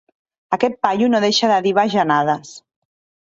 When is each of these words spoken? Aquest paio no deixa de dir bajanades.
Aquest 0.55 0.77
paio 0.85 1.09
no 1.13 1.19
deixa 1.25 1.51
de 1.53 1.59
dir 1.67 1.75
bajanades. 1.81 2.55